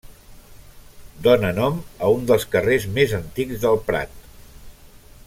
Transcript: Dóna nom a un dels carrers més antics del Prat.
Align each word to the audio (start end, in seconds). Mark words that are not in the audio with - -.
Dóna 1.27 1.51
nom 1.59 1.77
a 2.07 2.11
un 2.15 2.25
dels 2.31 2.47
carrers 2.57 2.87
més 2.99 3.15
antics 3.21 3.63
del 3.67 3.79
Prat. 3.91 4.17